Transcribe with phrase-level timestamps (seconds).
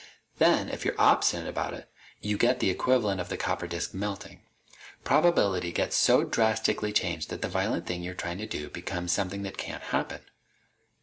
[0.39, 1.87] Then, if you're obstinate about it,
[2.21, 4.41] you get the equivalent of the copper disk melting.
[5.03, 9.43] Probability gets so drastically changed that the violent thing you're trying to do becomes something
[9.43, 10.21] that can't happen.